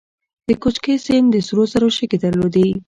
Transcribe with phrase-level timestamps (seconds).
[0.47, 2.67] د کوکچې سیند د سرو زرو شګې درلودې